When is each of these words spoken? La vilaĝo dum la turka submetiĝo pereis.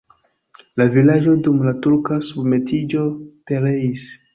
La 0.81 0.87
vilaĝo 0.95 1.37
dum 1.49 1.61
la 1.67 1.75
turka 1.85 2.21
submetiĝo 2.31 3.09
pereis. 3.33 4.13